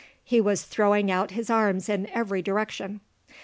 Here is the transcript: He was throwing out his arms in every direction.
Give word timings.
He 0.23 0.41
was 0.41 0.63
throwing 0.63 1.11
out 1.11 1.29
his 1.29 1.51
arms 1.51 1.87
in 1.87 2.09
every 2.09 2.41
direction. 2.41 3.01